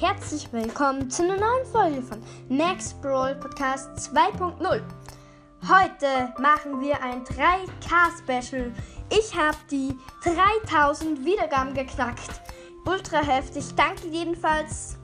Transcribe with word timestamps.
herzlich 0.00 0.52
willkommen 0.52 1.10
zu 1.10 1.22
einer 1.22 1.38
neuen 1.38 1.64
Folge 1.72 2.02
von 2.02 2.22
Max 2.50 2.92
Brawl 2.92 3.34
Podcast 3.34 3.88
2.0. 4.14 4.82
Heute 5.62 6.34
machen 6.38 6.82
wir 6.82 7.02
ein 7.02 7.24
3K-Special. 7.24 8.74
Ich 9.08 9.34
habe 9.34 9.56
die 9.70 9.96
3000 10.22 11.24
Wiedergaben 11.24 11.72
geknackt. 11.72 12.42
Ultra 12.84 13.22
heftig. 13.22 13.64
Danke 13.74 14.08
jedenfalls 14.08 14.98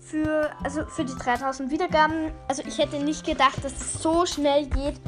für, 0.00 0.50
also 0.62 0.84
für 0.86 1.04
die 1.04 1.16
3000 1.16 1.68
Wiedergaben. 1.72 2.30
Also 2.46 2.62
ich 2.64 2.78
hätte 2.78 3.02
nicht 3.02 3.26
gedacht, 3.26 3.64
dass 3.64 3.72
es 3.72 4.00
so 4.00 4.24
schnell 4.24 4.66
geht. 4.66 5.00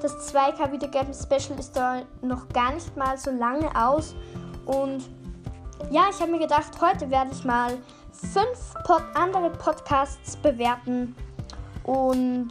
Das 0.00 0.32
2K 0.32 0.70
Wiedergaben-Special 0.70 1.58
ist 1.58 1.72
da 1.72 2.02
noch 2.22 2.48
gar 2.50 2.72
nicht 2.72 2.96
mal 2.96 3.18
so 3.18 3.32
lange 3.32 3.68
aus. 3.74 4.14
Und 4.64 5.02
ja, 5.90 6.04
ich 6.08 6.20
habe 6.20 6.30
mir 6.30 6.38
gedacht, 6.38 6.70
heute 6.80 7.10
werde 7.10 7.32
ich 7.32 7.44
mal 7.44 7.78
fünf 8.16 8.74
Pod 8.84 9.02
andere 9.14 9.50
Podcasts 9.50 10.36
bewerten. 10.36 11.14
Und 11.84 12.48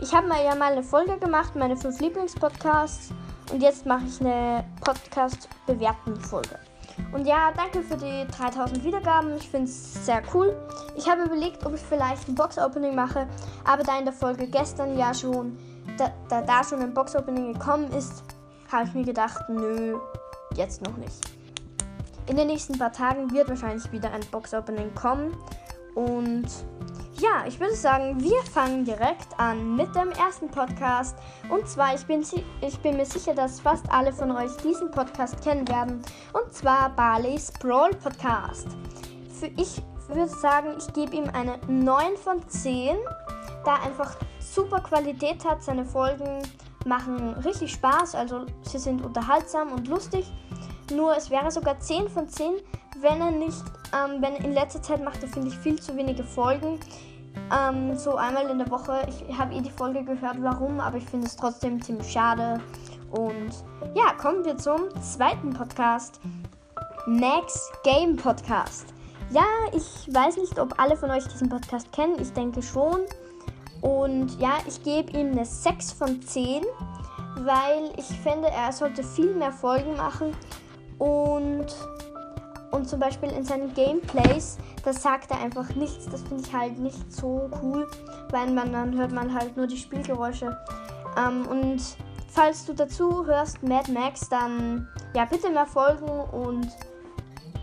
ich 0.00 0.14
habe 0.14 0.26
mal 0.26 0.44
ja 0.44 0.54
mal 0.54 0.72
eine 0.72 0.82
Folge 0.82 1.18
gemacht, 1.18 1.56
meine 1.56 1.76
fünf 1.76 2.00
Lieblingspodcasts. 2.00 3.10
Und 3.52 3.62
jetzt 3.62 3.86
mache 3.86 4.04
ich 4.06 4.20
eine 4.20 4.64
Podcast-Bewerten-Folge. 4.84 6.58
Und 7.12 7.26
ja, 7.26 7.52
danke 7.56 7.82
für 7.82 7.96
die 7.96 8.26
3000 8.36 8.82
Wiedergaben. 8.82 9.36
Ich 9.36 9.48
finde 9.48 9.66
es 9.66 10.04
sehr 10.04 10.22
cool. 10.34 10.56
Ich 10.96 11.08
habe 11.08 11.22
überlegt, 11.22 11.64
ob 11.64 11.74
ich 11.74 11.80
vielleicht 11.80 12.28
ein 12.28 12.34
Box-Opening 12.34 12.94
mache. 12.94 13.28
Aber 13.64 13.82
da 13.82 13.98
in 13.98 14.04
der 14.04 14.14
Folge 14.14 14.46
gestern 14.48 14.98
ja 14.98 15.14
schon, 15.14 15.56
da 15.98 16.10
da, 16.28 16.42
da 16.42 16.64
schon 16.64 16.80
ein 16.80 16.92
Box-Opening 16.92 17.52
gekommen 17.52 17.90
ist, 17.92 18.24
habe 18.72 18.88
ich 18.88 18.94
mir 18.94 19.04
gedacht, 19.04 19.48
nö, 19.48 19.98
jetzt 20.56 20.82
noch 20.82 20.96
nicht. 20.96 21.35
In 22.28 22.36
den 22.36 22.48
nächsten 22.48 22.78
paar 22.78 22.92
Tagen 22.92 23.30
wird 23.30 23.48
wahrscheinlich 23.48 23.90
wieder 23.92 24.12
ein 24.12 24.22
Box-Opening 24.30 24.94
kommen. 24.94 25.36
Und 25.94 26.46
ja, 27.20 27.44
ich 27.46 27.58
würde 27.58 27.74
sagen, 27.74 28.20
wir 28.20 28.42
fangen 28.42 28.84
direkt 28.84 29.38
an 29.38 29.76
mit 29.76 29.94
dem 29.94 30.10
ersten 30.10 30.50
Podcast. 30.50 31.16
Und 31.48 31.66
zwar, 31.68 31.94
ich 31.94 32.04
bin, 32.04 32.24
ich 32.60 32.78
bin 32.80 32.96
mir 32.96 33.06
sicher, 33.06 33.34
dass 33.34 33.60
fast 33.60 33.90
alle 33.90 34.12
von 34.12 34.30
euch 34.32 34.54
diesen 34.56 34.90
Podcast 34.90 35.42
kennen 35.42 35.66
werden. 35.68 36.02
Und 36.32 36.52
zwar 36.52 36.90
Barley's 36.90 37.52
Brawl 37.52 37.90
Podcast. 37.90 38.66
Für 39.38 39.46
ich 39.46 39.80
würde 40.08 40.28
sagen, 40.28 40.74
ich 40.78 40.92
gebe 40.92 41.16
ihm 41.16 41.30
eine 41.32 41.58
9 41.68 42.16
von 42.16 42.46
10, 42.48 42.96
da 43.64 43.76
einfach 43.76 44.16
super 44.40 44.80
Qualität 44.80 45.44
hat. 45.44 45.62
Seine 45.62 45.84
Folgen 45.84 46.42
machen 46.84 47.34
richtig 47.44 47.72
Spaß, 47.72 48.14
also 48.14 48.46
sie 48.62 48.78
sind 48.78 49.04
unterhaltsam 49.04 49.72
und 49.72 49.88
lustig. 49.88 50.30
Nur 50.94 51.16
es 51.16 51.30
wäre 51.30 51.50
sogar 51.50 51.78
10 51.80 52.08
von 52.08 52.28
10, 52.28 52.54
wenn 53.00 53.20
er 53.20 53.30
nicht, 53.30 53.62
ähm, 53.92 54.22
wenn 54.22 54.36
in 54.36 54.52
letzter 54.52 54.82
Zeit 54.82 55.02
macht 55.02 55.22
er, 55.22 55.28
finde 55.28 55.48
ich, 55.48 55.58
viel 55.58 55.80
zu 55.80 55.96
wenige 55.96 56.24
Folgen. 56.24 56.78
Ähm, 57.52 57.96
so 57.96 58.16
einmal 58.16 58.48
in 58.48 58.58
der 58.58 58.70
Woche. 58.70 59.06
Ich 59.08 59.36
habe 59.36 59.54
eh 59.54 59.60
die 59.60 59.70
Folge 59.70 60.02
gehört, 60.04 60.36
warum, 60.40 60.80
aber 60.80 60.96
ich 60.96 61.04
finde 61.04 61.26
es 61.26 61.36
trotzdem 61.36 61.80
ziemlich 61.82 62.10
schade. 62.10 62.60
Und 63.10 63.50
ja, 63.94 64.12
kommen 64.20 64.44
wir 64.44 64.56
zum 64.56 64.88
zweiten 65.00 65.50
Podcast. 65.50 66.20
Max 67.06 67.70
Game 67.84 68.16
Podcast. 68.16 68.86
Ja, 69.30 69.44
ich 69.72 70.12
weiß 70.12 70.36
nicht, 70.38 70.58
ob 70.58 70.78
alle 70.80 70.96
von 70.96 71.10
euch 71.10 71.26
diesen 71.26 71.48
Podcast 71.48 71.92
kennen. 71.92 72.16
Ich 72.20 72.32
denke 72.32 72.62
schon. 72.62 73.02
Und 73.80 74.40
ja, 74.40 74.58
ich 74.66 74.82
gebe 74.82 75.12
ihm 75.12 75.32
eine 75.32 75.44
6 75.44 75.92
von 75.92 76.20
10, 76.20 76.64
weil 77.42 77.92
ich 77.96 78.06
finde, 78.20 78.48
er 78.48 78.72
sollte 78.72 79.04
viel 79.04 79.34
mehr 79.34 79.52
Folgen 79.52 79.96
machen. 79.96 80.34
Und, 80.98 81.66
und 82.70 82.88
zum 82.88 83.00
Beispiel 83.00 83.30
in 83.30 83.44
seinen 83.44 83.72
Gameplays, 83.74 84.58
da 84.84 84.92
sagt 84.92 85.30
er 85.30 85.40
einfach 85.40 85.74
nichts. 85.74 86.06
Das 86.08 86.22
finde 86.22 86.42
ich 86.46 86.52
halt 86.52 86.78
nicht 86.78 87.12
so 87.12 87.50
cool, 87.62 87.86
weil 88.30 88.50
man 88.50 88.72
dann 88.72 88.96
hört 88.96 89.12
man 89.12 89.32
halt 89.32 89.56
nur 89.56 89.66
die 89.66 89.76
Spielgeräusche. 89.76 90.56
Ähm, 91.16 91.46
und 91.46 91.82
falls 92.28 92.66
du 92.66 92.74
dazu 92.74 93.26
hörst, 93.26 93.62
Mad 93.62 93.90
Max, 93.92 94.28
dann 94.28 94.88
ja 95.14 95.24
bitte 95.24 95.50
mehr 95.50 95.66
folgen 95.66 96.08
und, 96.08 96.68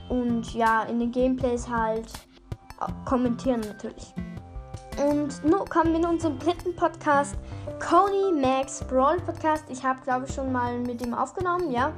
und 0.09 0.53
ja, 0.53 0.83
in 0.83 0.99
den 0.99 1.11
Gameplays 1.11 1.67
halt 1.67 2.11
kommentieren 3.05 3.61
natürlich. 3.61 4.13
Und 4.97 5.43
nun 5.43 5.67
kommen 5.69 5.91
wir 5.91 5.99
in 5.99 6.05
unseren 6.05 6.37
dritten 6.37 6.75
Podcast, 6.75 7.35
Cody 7.79 8.31
Max 8.39 8.83
Brawl 8.83 9.19
Podcast. 9.21 9.65
Ich 9.69 9.83
habe, 9.83 9.99
glaube 10.01 10.25
ich, 10.27 10.33
schon 10.33 10.51
mal 10.51 10.77
mit 10.79 11.03
ihm 11.03 11.13
aufgenommen, 11.13 11.71
ja. 11.71 11.91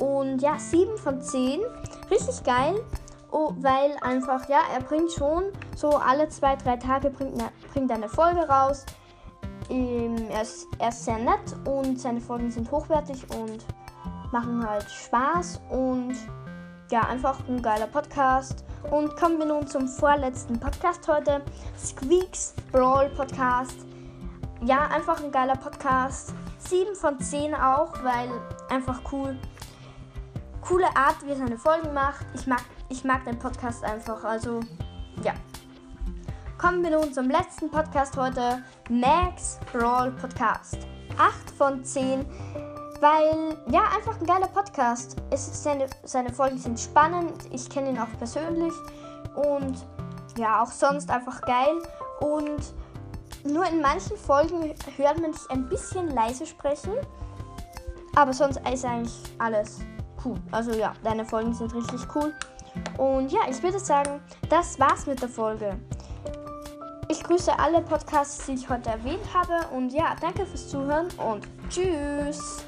Und 0.00 0.40
ja, 0.40 0.58
7 0.58 0.96
von 0.96 1.20
10. 1.20 1.60
Richtig 2.10 2.42
geil. 2.42 2.74
Oh, 3.30 3.52
weil 3.60 3.96
einfach, 4.00 4.48
ja, 4.48 4.58
er 4.74 4.80
bringt 4.80 5.12
schon 5.12 5.44
so 5.76 5.90
alle 5.90 6.28
zwei, 6.30 6.56
drei 6.56 6.76
Tage 6.76 7.10
bringt, 7.10 7.36
ne, 7.36 7.50
bringt 7.72 7.92
eine 7.92 8.08
Folge 8.08 8.40
raus. 8.48 8.84
Ähm, 9.68 10.16
er, 10.30 10.42
ist, 10.42 10.66
er 10.78 10.88
ist 10.88 11.04
sehr 11.04 11.18
nett 11.18 11.54
und 11.64 12.00
seine 12.00 12.20
Folgen 12.20 12.50
sind 12.50 12.70
hochwertig 12.72 13.24
und 13.38 13.64
machen 14.32 14.68
halt 14.68 14.90
Spaß 14.90 15.60
und 15.70 16.16
ja, 16.90 17.02
einfach 17.02 17.38
ein 17.48 17.62
geiler 17.62 17.86
Podcast. 17.86 18.64
Und 18.90 19.14
kommen 19.14 19.38
wir 19.38 19.46
nun 19.46 19.66
zum 19.66 19.86
vorletzten 19.86 20.58
Podcast 20.58 21.06
heute. 21.06 21.42
Squeaks 21.78 22.54
Brawl 22.72 23.10
Podcast. 23.10 23.76
Ja, 24.64 24.88
einfach 24.88 25.22
ein 25.22 25.30
geiler 25.30 25.56
Podcast. 25.56 26.34
7 26.58 26.96
von 26.96 27.20
10 27.20 27.54
auch, 27.54 27.92
weil 28.02 28.30
einfach 28.70 29.00
cool 29.12 29.38
coole 30.70 30.86
Art, 30.94 31.16
wie 31.24 31.30
er 31.30 31.36
seine 31.36 31.58
Folgen 31.58 31.92
macht. 31.92 32.24
Ich 32.32 32.46
mag, 32.46 32.62
ich 32.88 33.02
mag 33.02 33.24
den 33.24 33.36
Podcast 33.36 33.82
einfach. 33.82 34.22
Also, 34.22 34.60
ja. 35.24 35.32
Kommen 36.58 36.84
wir 36.84 36.92
nun 36.92 37.12
zum 37.12 37.28
letzten 37.28 37.68
Podcast 37.68 38.16
heute. 38.16 38.62
Max 38.88 39.58
Brawl 39.72 40.12
Podcast. 40.12 40.78
8 41.18 41.50
von 41.58 41.84
10. 41.84 42.24
Weil, 43.00 43.56
ja, 43.68 43.82
einfach 43.96 44.20
ein 44.20 44.26
geiler 44.26 44.46
Podcast. 44.46 45.16
Es 45.30 45.60
seine, 45.60 45.86
seine 46.04 46.32
Folgen 46.32 46.58
sind 46.58 46.78
spannend. 46.78 47.48
Ich 47.50 47.68
kenne 47.68 47.90
ihn 47.90 47.98
auch 47.98 48.18
persönlich. 48.18 48.74
Und 49.34 49.84
ja, 50.36 50.62
auch 50.62 50.70
sonst 50.70 51.10
einfach 51.10 51.40
geil. 51.40 51.82
Und 52.20 52.74
nur 53.42 53.66
in 53.66 53.80
manchen 53.80 54.16
Folgen 54.16 54.72
hört 54.96 55.20
man 55.20 55.32
dich 55.32 55.50
ein 55.50 55.68
bisschen 55.68 56.14
leise 56.14 56.46
sprechen. 56.46 56.92
Aber 58.14 58.32
sonst 58.32 58.60
ist 58.72 58.84
eigentlich 58.84 59.18
alles 59.38 59.80
cool. 60.24 60.36
Also 60.50 60.72
ja, 60.72 60.92
deine 61.02 61.24
Folgen 61.24 61.54
sind 61.54 61.74
richtig 61.74 62.00
cool. 62.14 62.32
Und 62.98 63.32
ja, 63.32 63.40
ich 63.48 63.62
würde 63.62 63.78
sagen, 63.78 64.20
das 64.48 64.78
war's 64.78 65.06
mit 65.06 65.20
der 65.20 65.28
Folge. 65.28 65.76
Ich 67.08 67.22
grüße 67.24 67.58
alle 67.58 67.80
Podcasts, 67.80 68.46
die 68.46 68.52
ich 68.52 68.68
heute 68.68 68.90
erwähnt 68.90 69.34
habe. 69.34 69.66
Und 69.74 69.92
ja, 69.92 70.14
danke 70.20 70.46
fürs 70.46 70.68
Zuhören 70.68 71.08
und 71.18 71.46
tschüss. 71.68 72.64